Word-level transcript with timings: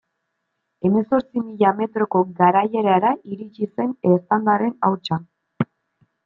Hemezortzi 0.87 1.43
mila 1.49 1.73
metroko 1.81 2.21
garaierara 2.39 3.11
iritsi 3.35 3.69
zen 3.69 3.93
eztandaren 4.15 4.75
hautsa. 4.89 5.21